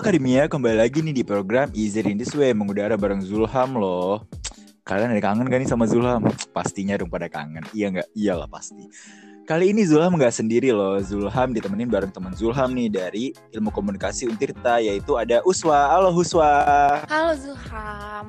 [0.00, 4.24] Akademia kembali lagi nih di program Easy in This Way mengudara bareng Zulham loh.
[4.88, 6.24] Kalian ada kangen gak nih sama Zulham?
[6.56, 7.60] Pastinya dong pada kangen.
[7.76, 8.08] Iya nggak?
[8.16, 8.88] Iyalah pasti.
[9.44, 10.96] Kali ini Zulham nggak sendiri loh.
[11.04, 15.92] Zulham ditemenin bareng teman Zulham nih dari Ilmu Komunikasi Untirta yaitu ada Uswa.
[15.92, 16.48] Halo Uswa.
[17.04, 18.24] Halo Zulham.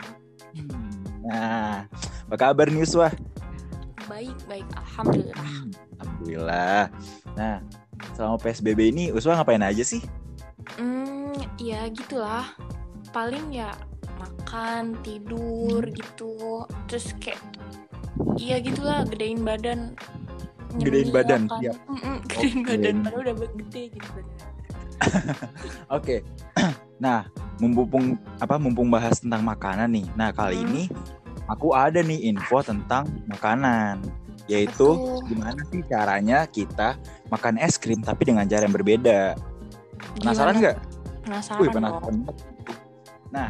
[1.23, 1.87] Nah,
[2.27, 3.15] apa kabar nih Uswa?
[4.11, 4.67] Baik, baik.
[4.75, 5.39] Alhamdulillah.
[5.39, 5.71] Hmm,
[6.03, 6.83] Alhamdulillah.
[7.39, 7.63] Nah,
[8.11, 10.03] selama PSBB ini Uswa ngapain aja sih?
[10.77, 12.45] Hmm, ya gitulah.
[13.11, 13.73] Paling ya
[14.17, 16.65] makan, tidur gitu.
[16.87, 17.41] Terus kayak
[18.37, 19.95] Iya gitulah, gedein badan.
[20.79, 21.73] Gedein badan, iya.
[22.27, 22.67] Gedein Oke.
[22.67, 24.09] badan, padahal udah gede gitu.
[25.97, 26.15] Oke.
[27.03, 27.25] nah,
[27.57, 30.07] mumpung apa mumpung bahas tentang makanan nih.
[30.13, 30.65] Nah, kali Hmm.
[30.69, 30.83] ini
[31.49, 34.01] aku ada nih info tentang makanan.
[34.49, 35.23] Yaitu tuh?
[35.31, 36.99] gimana sih caranya kita
[37.31, 39.37] makan es krim tapi dengan cara yang berbeda.
[40.19, 40.77] Penasaran nggak?
[41.25, 41.59] Penasaran.
[41.61, 42.15] Wih, penasaran.
[43.31, 43.49] Nah,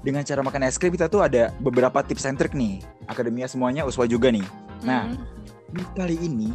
[0.00, 2.80] dengan cara makan es krim kita tuh ada beberapa tips and trick nih.
[3.04, 4.46] Akademia semuanya Uswa juga nih.
[4.80, 5.12] Nah,
[5.70, 5.94] Mm.
[5.94, 6.50] Kali ini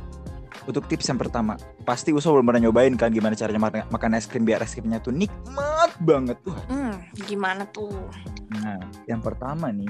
[0.66, 4.26] untuk tips yang pertama, pasti Uswa belum pernah nyobain kan gimana caranya makan, makan es
[4.26, 6.58] krim biar es krimnya tuh nikmat banget tuh.
[6.68, 6.98] Hmm,
[7.30, 7.94] gimana tuh?
[8.50, 9.88] Nah, yang pertama nih,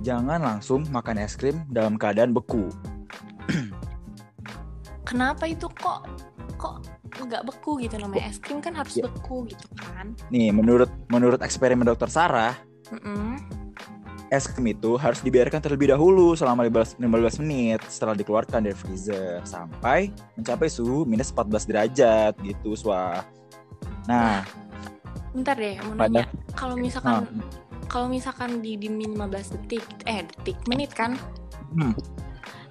[0.00, 2.70] jangan langsung makan es krim dalam keadaan beku.
[5.08, 6.06] Kenapa itu kok
[7.24, 9.06] nggak beku gitu namanya es krim kan harus Ya.
[9.06, 10.12] beku gitu kan?
[10.28, 12.54] Nih, menurut menurut eksperimen dokter Sarah,
[12.90, 13.36] Mm-mm.
[14.30, 19.42] es krim itu harus dibiarkan terlebih dahulu selama 15, 15 menit setelah dikeluarkan dari freezer
[19.42, 23.26] sampai mencapai suhu minus 14 derajat gitu, Uswa.
[24.06, 24.42] Nah,
[25.30, 26.26] Bentar deh, mau nanya.
[26.58, 27.26] Kalau misalkan
[27.86, 31.18] kalau misalkan di diemin 15 detik, eh detik, menit kan?
[31.74, 31.94] hmm,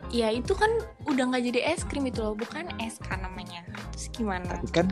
[0.10, 0.68] Ya itu kan
[1.06, 3.62] udah nggak jadi es krim itu loh, bukan es kan namanya.
[4.00, 4.48] Terus gimana?
[4.48, 4.88] tapi kan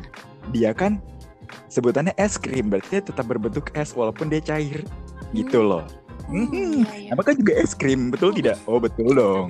[0.52, 1.00] dia kan
[1.72, 4.84] sebutannya es krim berarti dia tetap berbentuk es walaupun dia cair
[5.32, 5.88] gitu loh.
[6.28, 7.10] Hmm, Hmm, iya, iya.
[7.16, 8.12] Apakah juga es krim?
[8.12, 8.60] Betul tidak?
[8.68, 9.48] Oh betul dong.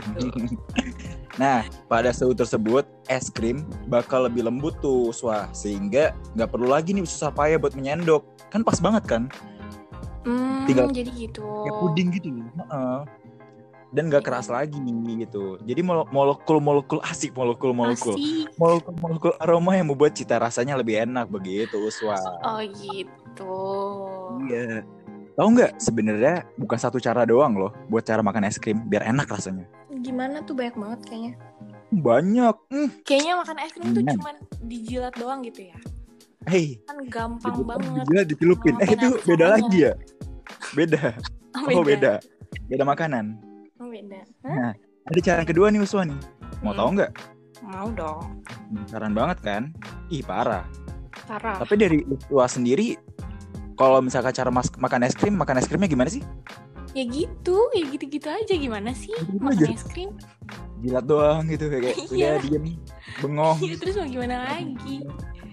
[1.41, 5.49] nah, pada suhu tersebut es krim bakal lebih lembut tuh, Swa.
[5.51, 8.21] Sehingga nggak perlu lagi nih susah payah buat menyendok.
[8.53, 9.25] Kan pas banget kan?
[10.21, 11.41] Hmm, tinggal- jadi gitu.
[11.65, 12.29] Kayak puding gitu.
[12.29, 12.97] Heeh.
[13.87, 14.75] Dan nggak keras lagi
[15.17, 15.55] gitu.
[15.63, 18.19] Jadi mole- molekul-molekul asik, molekul-molekul.
[18.55, 22.19] Molekul-molekul aroma yang membuat cita rasanya lebih enak begitu, Swa.
[22.43, 23.55] Oh gitu.
[24.51, 24.83] Iya.
[25.33, 29.29] Tahu nggak sebenarnya bukan satu cara doang loh buat cara makan es krim biar enak
[29.29, 29.63] rasanya.
[30.01, 31.33] Gimana tuh banyak banget kayaknya.
[31.87, 32.55] Banyak.
[32.67, 32.89] Hmm.
[33.05, 34.13] Kayaknya makan es krim tuh Hmm.
[34.17, 35.77] cuman dijilat doang gitu ya.
[36.43, 38.03] Hey, Kan gampang Dijilat, banget.
[38.03, 38.75] dijilat, dicelupin.
[38.79, 39.93] Eh itu beda lagi ya?
[40.73, 41.03] Beda.
[41.57, 42.21] Oh beda.
[42.69, 43.41] Beda makanan.
[43.99, 44.21] Beda.
[44.43, 44.53] Hah?
[44.53, 46.19] Nah, ada cara kedua nih Uswa nih.
[46.59, 46.77] Mau Hmm.
[46.77, 47.11] tahu nggak?
[47.63, 48.21] Mau dong.
[48.69, 49.63] Penasaran banget kan?
[50.07, 50.65] Ih parah.
[51.25, 51.57] Parah.
[51.57, 52.93] Tapi dari Uswa sendiri,
[53.73, 56.21] kalau misalkan cara mas- makan es krim, makan es krimnya gimana sih?
[56.93, 59.65] Ya gitu, ya gitu-gitu aja gimana sih Gitu-gitu makan aja.
[59.71, 60.09] es krim?
[60.77, 62.37] Jilat doang gitu kayak Iya.
[62.37, 62.65] udah diem,
[63.19, 65.01] bengong Ya, terus mau gimana lagi?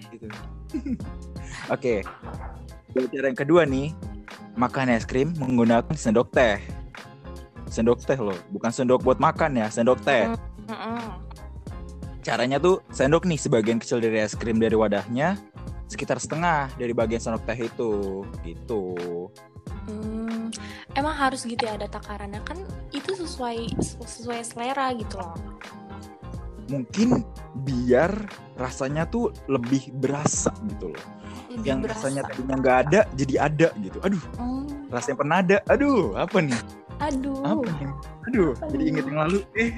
[0.07, 0.27] gitu.
[1.73, 2.05] Oke.
[2.93, 3.89] Cara yang kedua nih,
[4.55, 6.61] makan es krim menggunakan sendok teh.
[7.75, 10.31] Sendok teh loh, bukan sendok buat makan ya, sendok teh.
[10.71, 11.03] Mm-mm.
[12.23, 15.35] Caranya tuh sendok nih sebagian kecil dari es krim dari wadahnya,
[15.91, 18.95] sekitar setengah dari bagian sendok teh itu, gitu.
[19.91, 20.47] Hmm,
[20.95, 22.57] emang harus gitu ya ada takarannya kan
[22.95, 25.35] itu sesuai sesuai selera gitu loh.
[26.71, 27.27] Mungkin
[27.67, 28.09] biar
[28.55, 31.05] rasanya tuh lebih berasa gitu loh.
[31.51, 31.95] Lebih Yang berasa.
[32.07, 33.97] rasanya tadinya nggak ada jadi ada gitu.
[33.99, 35.57] Aduh, Hmm, rasanya pernah ada.
[35.69, 36.61] Aduh, apa nih?
[36.97, 37.41] Aduh.
[37.41, 37.89] Apa nih?
[38.25, 39.39] Aduh, jadi inget yang lalu.
[39.53, 39.71] Eh.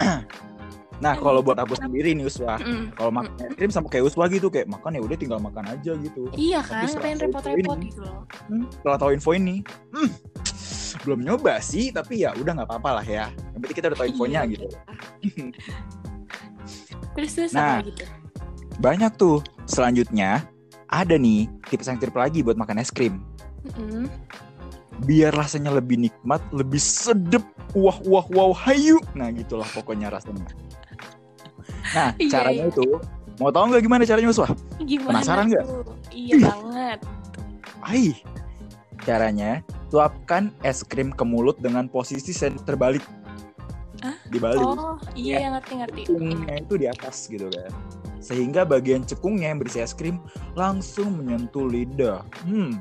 [1.00, 2.94] nah, kalau buat aku sendiri nih Uswa, Mm.
[2.94, 5.92] kalau makan es krim sama kayak Uswa gitu kayak makan ya udah tinggal makan aja
[5.94, 6.30] gitu.
[6.32, 8.22] Iya Tapi kan, setelah pengen repot-repot ini- gitu loh.
[8.46, 9.56] Hmm, setelah tahu info ini,
[9.90, 10.10] hmm,
[11.02, 13.26] belum nyoba sih, tapi ya udah nggak apa-apa lah ya.
[13.50, 14.66] Yang penting kita udah tahu infonya Iya, gitu.
[17.14, 17.78] Terus terus Nah.
[17.80, 18.02] gitu?
[18.76, 19.38] Banyak tuh.
[19.64, 20.42] Selanjutnya
[20.86, 23.22] ada nih tips yang trip lagi buat makan es krim.
[23.64, 24.10] Mm-mm.
[25.02, 27.42] Biar rasanya lebih nikmat, lebih sedep,
[27.74, 29.02] wah wah wow hayu.
[29.18, 30.46] Nah gitulah pokoknya rasanya.
[31.94, 32.72] Nah Iya, caranya iya.
[32.72, 32.86] itu,
[33.42, 34.50] mau tahu nggak gimana caranya Uswah?
[34.82, 35.64] Gimana Penasaran nggak?
[36.14, 36.98] Iya banget.
[37.84, 38.06] Hai,
[39.02, 39.50] caranya
[39.90, 42.30] tuapkan es krim ke mulut dengan posisi
[42.62, 43.02] terbalik.
[44.04, 44.16] Hah?
[44.28, 44.64] Dibalik.
[44.64, 46.06] Oh, iya ngerti-ngerti.
[46.06, 47.72] cekungnya itu di atas gitu kan
[48.24, 50.16] sehingga bagian cekungnya yang berisi es krim
[50.56, 52.80] langsung menyentuh lidah Hmm,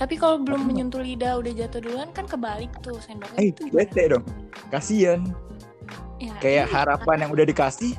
[0.00, 4.08] Tapi kalau belum menyentuh lidah udah jatuh duluan kan kebalik tuh sendoknya eh itu bete
[4.08, 4.24] dong
[4.68, 5.28] kasian
[6.16, 6.72] Ya, kayak iya.
[6.72, 7.96] harapan yang udah dikasih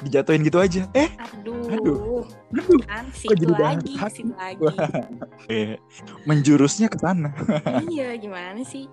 [0.00, 1.72] dijatuhin gitu aja eh Aduh.
[1.72, 1.96] Aduh.
[2.52, 4.12] Aduh, kan kok jadi situ bahas lagi hati?
[4.20, 4.60] situ lagi
[6.28, 7.32] menjurusnya ke sana.
[7.88, 8.88] iya gimana sih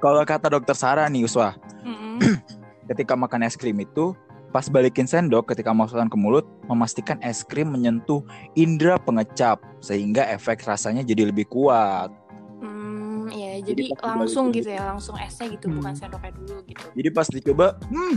[0.00, 1.54] Kalau kata dokter Sarah nih Uswa,
[1.84, 2.18] Mm-mm.
[2.88, 4.16] ketika makan es krim itu
[4.50, 8.22] pas balikin sendok ketika masukkan ke mulut memastikan es krim menyentuh
[8.58, 12.10] indera pengecap sehingga efek rasanya jadi lebih kuat.
[12.58, 15.76] Hmm, ya Jadi jadi langsung dibalikin gitu ya langsung esnya gitu Hmm.
[15.80, 18.16] bukan sendoknya dulu gitu Jadi pas dicoba, hmm,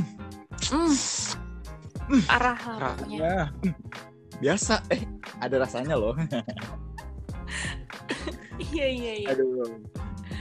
[0.74, 0.94] hmm.
[2.04, 2.24] Hmm.
[2.28, 3.34] arah lah pokoknya rasanya
[3.64, 3.74] hmm,
[4.44, 5.02] biasa eh
[5.40, 6.14] ada rasanya loh.
[8.74, 9.80] iya iya iya Aduh.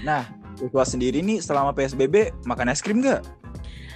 [0.02, 0.26] Nah,
[0.58, 3.22] Uswa sendiri nih selama PSBB makan es krim nggak?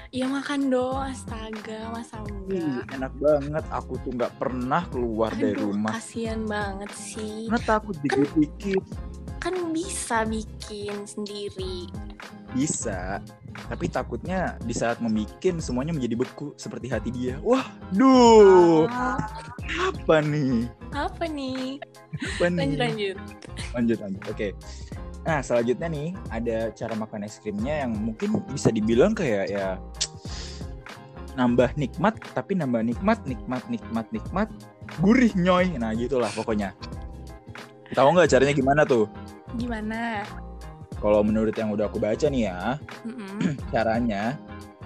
[0.08, 3.64] Ya makan dong astaga masa Ih, enggak enak banget.
[3.72, 5.92] Aku tuh nggak pernah keluar dari aduh rumah.
[5.92, 8.84] kasihan banget sih Karena takut dikit-dikit.
[9.36, 11.86] kan bisa bikin sendiri
[12.50, 13.20] Bisa,
[13.68, 17.36] tapi takutnya di saat membikin semuanya menjadi beku seperti hati dia.
[17.44, 19.20] Wah, duh, Ah,
[19.84, 20.64] apa nih?
[20.90, 21.76] apa nih
[22.16, 22.56] Apa nih?
[22.56, 23.16] lanjut lanjut
[23.72, 24.22] lanjut, lanjut.
[24.26, 24.48] Oke.
[25.26, 29.74] Nah, selanjutnya nih ada cara makan es krimnya yang mungkin bisa dibilang kayak ya
[31.34, 34.48] nambah nikmat, tapi nambah nikmat, nikmat, nikmat, nikmat,
[35.02, 35.74] gurih nyoy.
[35.76, 36.72] Nah, gitulah pokoknya.
[37.92, 39.10] Tahu nggak caranya gimana tuh?
[39.54, 40.26] gimana
[40.96, 43.54] Kalau menurut yang udah aku baca nih ya, Mm-mm.
[43.74, 44.34] caranya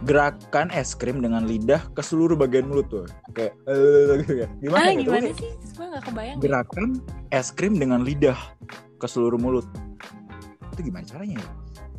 [0.08, 3.04] gerakan es krim dengan lidah ke seluruh bagian mulut tuh
[3.36, 6.88] kayak eh, gimana ah gitu gimana sih gue nggak kebayang gerakan
[7.28, 8.38] es krim dengan lidah
[8.96, 9.68] ke seluruh mulut
[10.80, 11.50] itu gimana caranya ya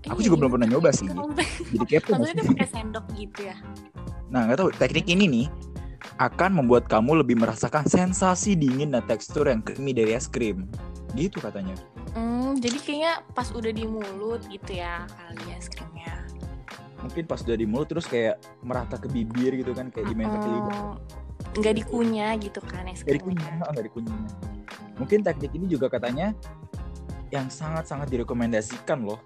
[0.07, 1.07] aku Iya, juga belum gimana pernah nyoba sih?
[1.07, 3.55] jadi kepo maksudnya pakai sendok gitu ya
[4.27, 5.47] nah nggak tahu teknik ini nih
[6.17, 10.65] akan membuat kamu lebih merasakan sensasi dingin dan tekstur yang creamy dari es krim
[11.13, 11.77] gitu katanya
[12.11, 16.11] Hmm, jadi kayaknya pas udah di mulut gitu ya kali ya es krimnya.
[16.99, 20.51] mungkin pas udah di mulut terus kayak merata ke bibir gitu kan kayak dimain pakai
[20.51, 20.81] lidah
[21.53, 23.67] nggak dikunyah gitu kan es Nggak dikunyah, krimnya.
[23.69, 24.19] nggak dikunyah.
[24.97, 26.35] Mungkin teknik ini juga katanya
[27.31, 29.19] yang sangat-sangat direkomendasikan loh.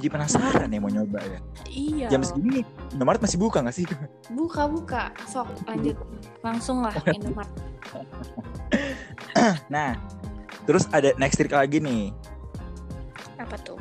[0.00, 1.40] Jadi penasaran ya mau nyoba ya.
[1.68, 2.06] Iya.
[2.08, 2.64] Jam segini
[2.96, 3.84] Indomaret masih buka nggak sih?
[4.32, 5.12] Buka buka.
[5.28, 6.00] Sok lanjut
[6.40, 7.52] langsung lah Indomaret.
[9.68, 9.98] Nah,
[10.64, 12.14] terus ada next trick lagi nih.
[13.36, 13.80] Apa tuh?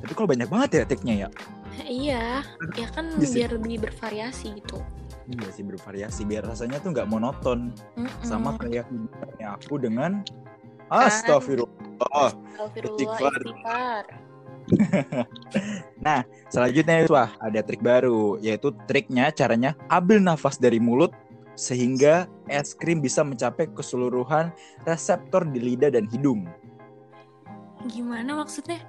[0.00, 1.28] Tapi kalau banyak banget ya triknya ya.
[1.84, 2.24] Iya,
[2.74, 3.36] ya kan Bisa.
[3.36, 4.80] biar lebih bervariasi gitu.
[5.26, 8.22] Iya sih bervariasi biar rasanya tuh nggak monoton Mm-mm.
[8.22, 8.86] sama kayak
[9.42, 10.22] aku dengan
[10.86, 11.85] Astagfirullah.
[12.00, 13.40] Astagfirullah Istighfar.
[13.44, 14.04] istighfar.
[16.02, 21.14] Nah, selanjutnya wah ada trik baru yaitu triknya caranya ambil nafas dari mulut
[21.54, 24.50] sehingga es krim bisa mencapai keseluruhan
[24.84, 26.46] reseptor di lidah dan hidung.
[27.86, 28.82] Gimana maksudnya?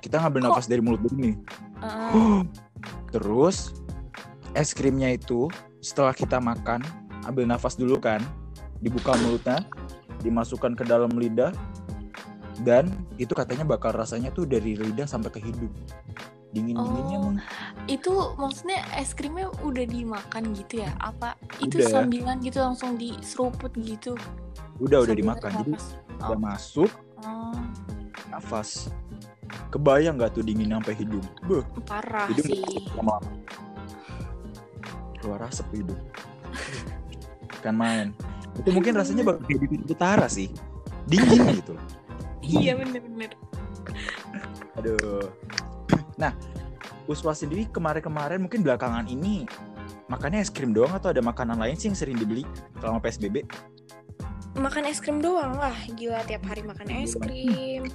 [0.00, 0.48] Kita ngambil Kok?
[0.50, 1.36] nafas dari mulut dulu nih.
[1.84, 2.40] Eh,
[3.14, 3.76] Terus
[4.56, 5.52] es krimnya itu
[5.84, 6.80] setelah kita makan
[7.28, 8.20] ambil nafas dulu kan,
[8.80, 9.60] dibuka mulutnya,
[10.24, 11.52] dimasukkan ke dalam lidah
[12.62, 15.72] dan itu katanya bakal rasanya tuh dari lidah sampai ke hidung.
[16.54, 17.24] Dingin-dinginnya Oh.
[17.28, 17.36] mung
[17.84, 18.08] itu
[18.38, 20.94] maksudnya es krimnya udah dimakan gitu ya?
[20.96, 21.90] Apa itu Udah.
[22.00, 24.16] sambilan gitu langsung diseruput gitu?
[24.76, 25.50] udah udah Sambil dimakan.
[25.58, 25.86] Jadi nafas.
[26.16, 27.60] udah masuk Oh,
[28.28, 28.70] nafas.
[29.68, 31.24] Kebayang nggak tuh dingin sampai hidung?
[31.44, 32.84] Beuh, parah hidung sih.
[32.92, 33.28] lama-lama.
[35.18, 36.00] Keluar asap hidung.
[37.60, 38.08] kan main.
[38.56, 40.48] Itu mungkin rasanya bakal kayak di utara sih.
[41.04, 41.74] Dingin gitu.
[42.46, 43.34] Iya bener-bener.
[44.78, 45.26] Aduh.
[46.16, 46.32] Nah,
[47.06, 49.46] Uswa sendiri kemarin-kemarin mungkin belakangan ini
[50.06, 52.42] makannya es krim doang atau ada makanan lain sih yang sering dibeli
[52.78, 53.46] selama PSBB?
[54.56, 57.90] Makan es krim doang lah, gila tiap hari makan es krim.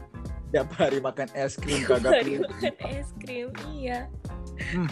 [0.51, 4.08] Tiap hari makan es krim Tiap kagak hari makan es krim, iya.
[4.75, 4.88] Hmm.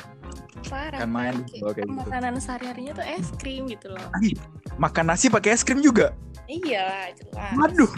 [0.68, 1.02] Parah.
[1.02, 1.88] kan main kayak gitu.
[1.88, 4.08] Makanan sehari-harinya tuh es krim gitu loh.
[4.76, 6.12] Makan nasi pakai es krim juga.
[6.50, 7.54] Iya, jelas.
[7.56, 7.92] Waduh.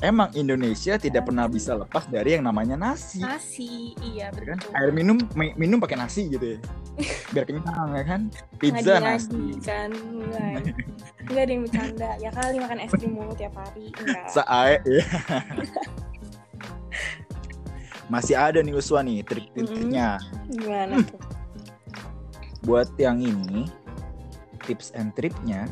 [0.00, 3.20] Emang Indonesia tidak pernah bisa lepas dari yang namanya nasi.
[3.20, 4.56] Nasi, iya ya kan?
[4.56, 4.72] betul.
[4.72, 6.58] Air minum mi- minum pakai nasi gitu ya.
[7.32, 8.20] Biar kenyang ya kan.
[8.56, 9.36] Pizza nasi.
[9.60, 9.90] Ngadi-ngadi kan
[11.20, 15.04] enggak ada yang bercanda ya kali makan es krim mulu tiap hari enggak Sae ya.
[18.08, 20.16] Masih ada nih Uswa nih trik-triknya.
[20.48, 21.06] gimana Hmm.
[21.06, 21.20] tuh
[22.66, 23.68] Buat yang ini
[24.64, 25.68] tips and triknya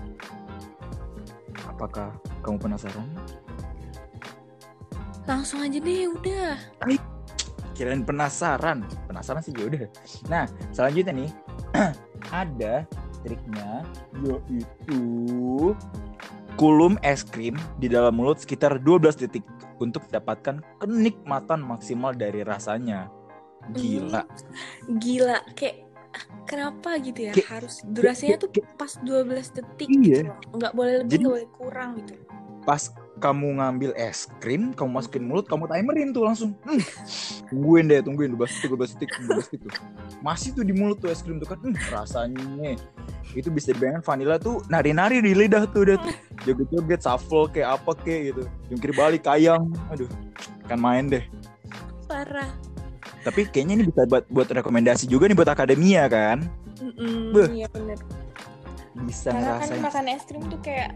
[1.67, 3.05] apakah kamu penasaran?
[5.29, 6.57] Langsung aja deh udah
[7.77, 8.83] Kirain penasaran.
[9.07, 9.87] Penasaran sih ya udah.
[10.27, 10.45] Nah,
[10.75, 11.31] selanjutnya nih
[12.35, 12.83] ada
[13.23, 13.87] triknya
[14.19, 14.99] yaitu
[16.55, 19.47] kulum es krim di dalam mulut sekitar 12 detik
[19.79, 23.07] untuk mendapatkan kenikmatan maksimal dari rasanya.
[23.69, 24.25] Gila.
[24.97, 25.87] gila kayak
[26.49, 29.99] kenapa gitu ya Kayak- harus durasinya tuh kayak- pas 12 detik Iya.
[30.01, 30.39] gitu loh.
[30.57, 32.15] nggak boleh lebih Jadi- nggak boleh kurang gitu
[32.65, 32.83] Pas
[33.19, 36.55] kamu ngambil es krim, kamu masukin mulut, kamu timerin tuh langsung.
[36.63, 36.81] Hmm,
[37.51, 39.73] tungguin deh, tungguin 12 detik, 12 detik, 12 detik tuh.
[40.23, 41.59] Masih tuh di mulut tuh es krim tuh kan.
[41.61, 42.79] Hmm, rasanya
[43.37, 46.15] itu bisa dibayangkan vanilla tuh nari-nari di lidah tuh udah tuh.
[46.47, 48.43] Joget-joget, shuffle kayak apa kayak gitu.
[48.73, 49.69] Jungkir balik, kayang.
[49.93, 50.09] Aduh,
[50.65, 51.25] kan main deh.
[52.09, 52.49] parah
[53.21, 56.49] Tapi kayaknya ini bisa buat buat rekomendasi juga nih buat akademia kan.
[56.79, 57.51] Mm-mm, Beuh.
[57.51, 57.99] iya bener
[58.99, 59.81] Bisa karena kan ngerasain.
[59.81, 60.91] makan es krim tuh kayak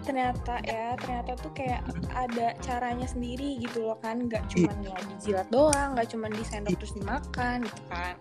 [0.00, 1.82] ternyata ya ternyata tuh kayak
[2.14, 4.24] ada caranya sendiri gitu loh kan.
[4.24, 8.14] Nggak cuma ya dijilat doang nggak cuma disendok terus dimakan gitu kan.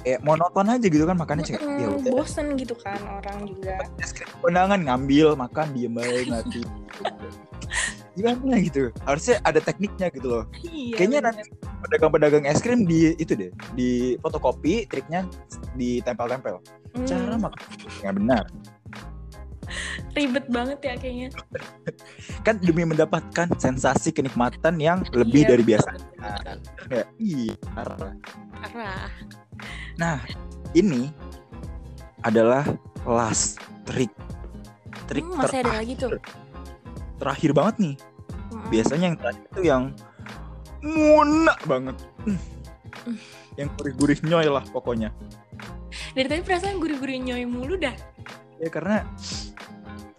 [0.00, 1.58] Kayak monoton aja gitu kan makannya cek.
[1.58, 2.12] Ya Mm, udah.
[2.14, 3.74] bosen gitu kan orang juga.
[3.98, 6.62] Es krim kondangan ngambil makan diem baik nanti
[8.16, 8.88] gimana gitu?
[9.04, 10.44] Harusnya ada tekniknya gitu loh.
[10.64, 11.34] Iya kayaknya bener.
[11.36, 11.42] nanti
[11.84, 15.28] pedagang-pedagang es krim di itu deh di fotokopi triknya
[15.74, 16.62] ditempel-tempel.
[16.96, 17.60] Mm, cara makan
[18.00, 18.44] yang benar
[20.12, 21.28] ribet banget ya kayaknya.
[22.42, 25.88] Kan demi mendapatkan sensasi kenikmatan yang lebih Iya, dari biasa.
[26.88, 28.14] Ya, iya parah.
[28.62, 29.10] parah.
[29.96, 30.20] Nah
[30.72, 31.08] ini
[32.20, 32.66] adalah
[33.02, 34.10] last trik
[35.06, 36.10] trik Hmm, masih ada terakhir, lagi tuh.
[37.16, 37.50] terakhir.
[37.54, 37.96] Banget nih.
[38.46, 38.70] Mm-mm.
[38.70, 39.82] biasanya yang terakhir itu yang
[40.82, 41.96] nguna banget.
[42.22, 42.38] Hmm.
[43.06, 43.18] Hmm.
[43.56, 45.14] yang gurih-gurih nyoy lah pokoknya.
[46.12, 47.94] Dari tadi perasaan gurih-gurih nyoy mulu dah.
[48.58, 49.04] Ya karena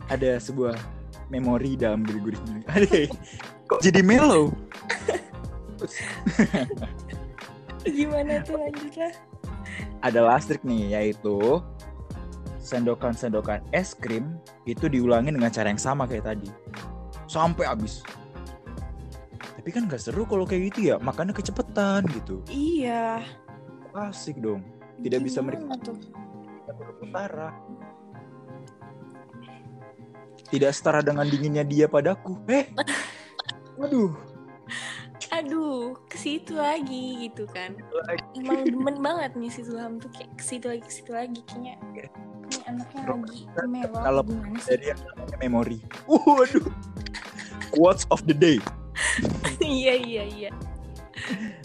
[0.08, 0.80] ada sebuah
[1.28, 3.12] memori dalam gurih-gurih nyoy Aduh,
[3.68, 4.48] kok jadi mellow?
[7.88, 9.14] Gimana tuh lanjut lah.
[10.04, 11.62] Ada last trick nih yaitu
[12.60, 14.36] sendokan-sendokan es krim
[14.68, 16.50] itu diulangi dengan cara yang sama kayak tadi.
[17.28, 18.04] Sampai habis.
[19.56, 22.44] Tapi kan nggak seru kalau kayak gitu ya makannya kecepetan gitu.
[22.48, 23.24] Iya.
[23.96, 24.64] Asik dong.
[25.04, 25.92] Tidak bisa Gimana menikmati.
[25.92, 25.98] tuh?
[27.04, 27.54] Utara
[30.52, 32.40] tidak setara dengan dinginnya dia padaku.
[32.48, 32.72] Eh
[33.80, 34.16] waduh
[35.28, 37.76] aduh ke situ lagi gitu kan.
[38.34, 41.76] Emang demen banget nih si Zulham tuh kayak ke situ lagi ke situ lagi kayaknya.
[42.48, 44.80] Ini anaknya lagi melo Kalau gimana sih?
[44.80, 45.78] yang namanya memori.
[46.08, 46.68] Waduh.
[47.76, 48.58] Quotes of the day.
[49.62, 50.52] Iya iya iya.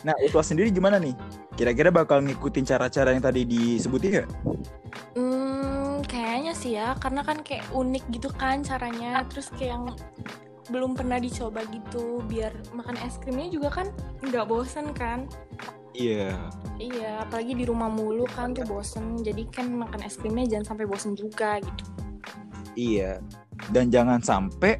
[0.04, 1.16] Nah Utwa sendiri gimana nih?
[1.56, 4.28] Kira-kira bakal ngikutin cara-cara yang tadi disebutin kayaknya
[6.62, 9.26] sih ya karena kan kayak unik gitu kan caranya.
[9.26, 9.84] Terus kayak yang
[10.70, 13.86] belum pernah dicoba gitu biar makan es krimnya juga kan
[14.22, 15.26] nggak bosen kan?
[15.92, 16.38] Iya.
[16.78, 19.18] Iya apalagi di rumah mulu kan tuh bosen.
[19.20, 21.84] Jadi kan makan es krimnya jangan sampai bosen juga gitu.
[22.78, 23.18] Iya.
[23.74, 24.78] Dan jangan sampai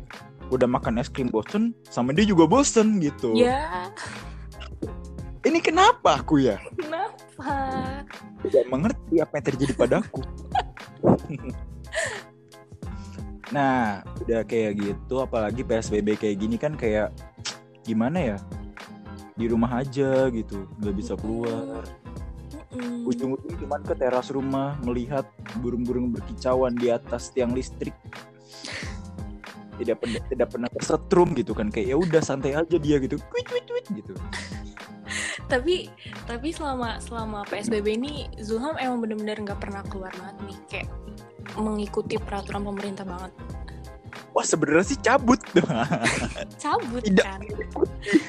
[0.54, 3.34] udah makan es krim bosen sama dia juga bosen gitu.
[3.34, 3.90] Ya
[5.42, 6.62] ini kenapa aku ya?
[6.78, 7.54] Kenapa?
[8.46, 10.22] Tidak mengerti apa yang terjadi padaku.
[13.52, 17.12] nah, udah kayak gitu, apalagi PSBB kayak gini kan kayak
[17.84, 18.38] gimana ya?
[19.36, 21.84] Di rumah aja gitu, nggak bisa keluar.
[23.04, 25.28] Ujung-ujung cuman ke teras rumah melihat
[25.60, 27.92] burung-burung berkicauan di atas tiang listrik.
[29.76, 33.20] Tidak pernah tidak pernah tersetrum gitu kan kayak ya udah santai aja dia gitu.
[33.28, 34.16] Kuit kuit kuit gitu.
[35.52, 35.92] tapi
[36.24, 40.88] tapi selama selama PSBB ini Zulham emang bener-bener nggak pernah keluar banget nih kayak
[41.58, 43.32] mengikuti peraturan pemerintah banget.
[44.32, 45.40] Wah, sebenarnya sih cabut.
[46.62, 47.24] Cabut Tidak.
[47.24, 47.40] kan?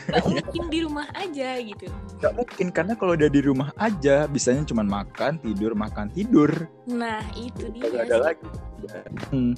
[0.03, 1.88] nggak mungkin di rumah aja gitu.
[2.20, 6.68] Gak mungkin karena kalau udah di rumah aja bisanya cuma makan tidur makan tidur.
[6.88, 8.48] Nah itu dia Gak ada lagi.
[9.32, 9.56] Hmm.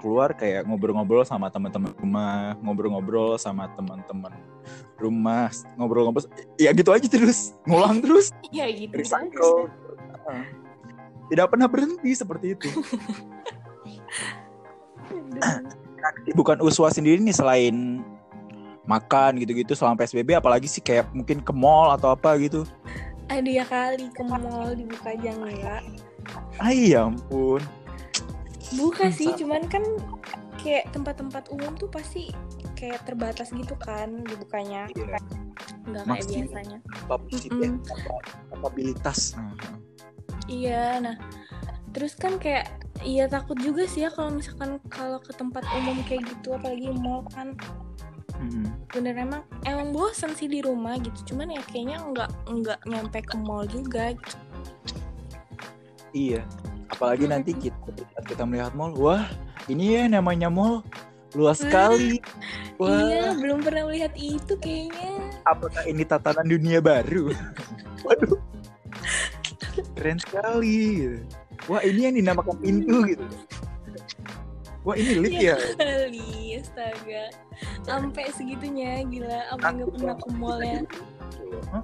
[0.00, 4.32] keluar kayak ngobrol-ngobrol sama teman-teman rumah ngobrol-ngobrol sama teman-teman
[4.96, 6.24] rumah ngobrol-ngobrol.
[6.56, 7.52] Ya gitu aja terus.
[7.68, 8.32] Ngulang terus.
[8.48, 9.68] Ya gitu recycle.
[11.30, 12.68] Tidak pernah berhenti seperti itu
[16.38, 18.04] bukan uswa sendiri nih selain
[18.84, 22.66] makan gitu-gitu selama psbb apalagi sih kayak mungkin ke mall atau apa gitu
[23.30, 25.82] Aduh ya kali ke mall dibuka aja enggak
[26.58, 27.62] ah ya ampun
[28.70, 29.82] Buka sih, cuman kan
[30.62, 32.30] kayak tempat-tempat umum tuh pasti
[32.78, 34.86] kayak terbatas gitu kan dibukanya.
[34.94, 35.18] Iya.
[35.90, 36.78] Nggak kayak biasanya.
[38.50, 39.54] kapabilitas Nah,
[40.50, 41.16] Iya, nah
[41.94, 42.70] terus kan kayak
[43.02, 47.26] iya takut juga sih ya kalau misalkan kalau ke tempat umum kayak gitu apalagi mall
[47.32, 47.56] kan
[48.38, 48.68] mm.
[48.92, 53.36] bener emang emang bosan sih di rumah gitu cuman ya kayaknya nggak nggak nyampe ke
[53.40, 54.36] mall juga gitu.
[56.10, 56.42] Iya.
[56.90, 57.34] Apalagi Mm-mm.
[57.38, 57.78] nanti kita
[58.26, 59.22] kita melihat mall, wah
[59.70, 60.82] ini ya namanya mall
[61.38, 62.18] luas sekali.
[62.82, 67.30] Wah, Iya belum pernah melihat itu kayaknya apakah ini tatanan dunia baru?
[68.06, 68.49] Waduh.
[70.00, 71.18] Keren sekali gitu.
[71.68, 73.26] wah ini yang dinamakan pintu gitu.
[74.80, 75.60] Wah ini lift ya?
[75.76, 77.24] kali astaga.
[77.84, 79.52] Sampai segitunya gila.
[79.52, 80.80] Apa nggak pernah ke mall ya?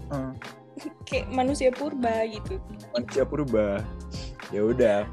[1.08, 2.56] kayak manusia purba gitu.
[2.96, 3.84] Manusia purba.
[4.48, 5.04] Ya udah.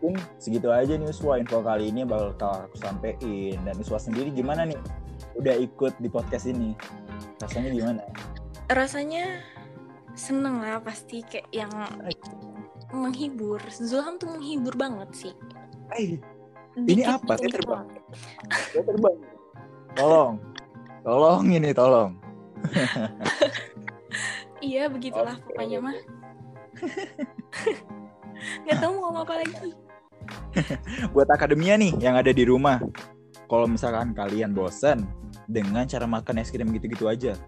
[0.00, 1.36] Mungkin segitu aja nih Uswa.
[1.36, 3.60] Info kali ini bakal aku sampein.
[3.68, 4.80] Dan Uswa sendiri gimana nih?
[5.36, 6.72] Udah ikut di podcast ini?
[7.36, 8.02] Rasanya gimana?
[8.72, 9.44] Rasanya
[10.16, 11.70] seneng lah pasti kayak yang
[12.90, 13.60] menghibur.
[13.68, 15.34] Zulham tuh menghibur banget sih.
[15.94, 16.18] Eh,
[16.80, 17.32] ini Dikit apa?
[17.36, 17.86] Saya dikit terbang.
[18.50, 19.16] saya terbang.
[19.94, 20.34] Tolong.
[21.04, 22.10] Tolong ini tolong.
[24.64, 25.52] Iya begitulah Oke.
[25.52, 25.96] pokoknya mah.
[28.64, 29.70] Nggak tahu mau ngomong apa lagi.
[31.14, 32.80] Buat akademia nih yang ada di rumah.
[33.46, 35.04] Kalau misalkan kalian bosan
[35.46, 37.38] dengan cara makan es krim gitu-gitu aja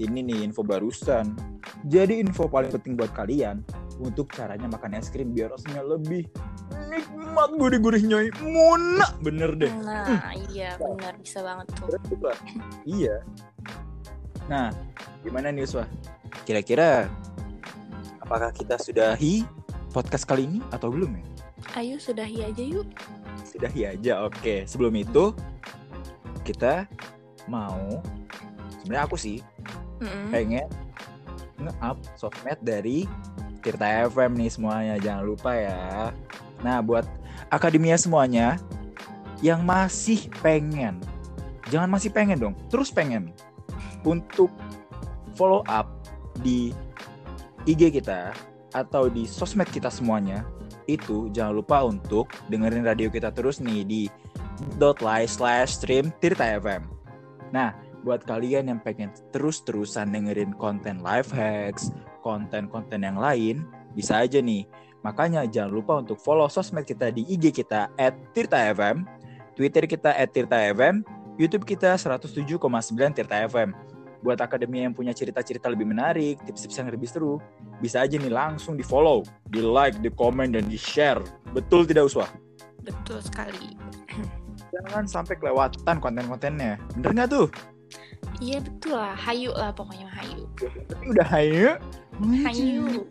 [0.00, 1.36] ini nih info barusan.
[1.84, 3.60] Jadi info paling penting buat kalian
[4.00, 6.24] untuk caranya makan es krim biar rasanya lebih
[6.88, 7.48] nikmat.
[7.56, 9.72] Gurih-gurihnya munak bener deh.
[9.84, 12.00] Nah iya benar bisa banget tuh.
[12.88, 13.20] Iya.
[14.48, 14.72] Nah
[15.20, 15.84] gimana nih Uswa?
[16.48, 17.06] Kira-kira
[18.24, 19.44] apakah kita sudahi
[19.92, 21.24] podcast kali ini atau belum ya?
[21.76, 22.88] Ayo sudahi aja yuk.
[23.44, 24.64] Sudahi aja oke.
[24.64, 25.36] Sebelum itu
[26.40, 26.88] kita
[27.46, 28.00] mau
[28.80, 29.44] sebenarnya aku sih
[30.00, 30.28] Mm-mm.
[30.32, 30.68] pengen
[31.60, 33.04] nge-up sosmed dari
[33.60, 36.10] Tirta FM nih semuanya jangan lupa ya
[36.64, 37.04] nah buat
[37.52, 38.56] akademia semuanya
[39.44, 41.00] yang masih pengen
[41.68, 43.32] jangan masih pengen dong terus pengen
[44.04, 44.48] untuk
[45.36, 45.88] follow up
[46.40, 46.72] di
[47.68, 48.32] IG kita
[48.72, 50.46] atau di sosmed kita semuanya
[50.88, 54.02] itu jangan lupa untuk dengerin radio kita terus nih di
[54.76, 56.84] .ly slash stream Tirta FM.
[57.54, 61.92] Nah, buat kalian yang pengen terus-terusan dengerin konten life hacks,
[62.24, 64.64] konten-konten yang lain, bisa aja nih.
[65.00, 69.08] Makanya jangan lupa untuk follow sosmed kita di IG kita at Tirta FM,
[69.56, 71.00] Twitter kita at Tirta FM,
[71.40, 72.60] YouTube kita 107,9
[73.16, 73.72] Tirta FM.
[74.20, 77.40] Buat akademi yang punya cerita-cerita lebih menarik, tips-tips yang lebih seru,
[77.80, 81.24] bisa aja nih langsung di follow, di like, di komen, dan di share.
[81.56, 82.28] Betul tidak Uswa?
[82.80, 83.76] betul sekali
[84.70, 86.78] Jangan sampai kelewatan konten-kontennya.
[86.94, 87.46] Bener nggak tuh?
[88.40, 90.44] Iya betul lah hayu lah pokoknya hayu
[91.08, 91.68] udah hayu.
[92.44, 93.06] hayu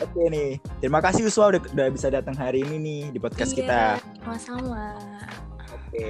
[0.00, 0.60] Oke nih.
[0.80, 3.96] Terima kasih Uswa udah, udah bisa datang hari ini nih di podcast kita.
[3.96, 4.96] Iya, sama-sama
[5.72, 6.08] Oke.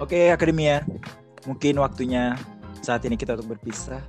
[0.00, 0.84] Oke, Akademia.
[1.48, 2.36] Mungkin waktunya
[2.84, 4.00] saat ini kita untuk berpisah.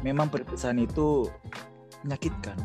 [0.00, 1.28] Memang perpisahan itu
[2.04, 2.56] menyakitkan.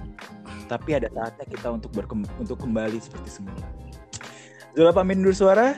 [0.68, 3.68] Tapi ada saatnya kita untuk berkem untuk kembali seperti semula.
[4.76, 5.76] Zola pamit undur suara.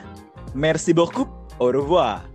[0.54, 1.43] Merci beaucoup.
[1.60, 2.33] Au revoir.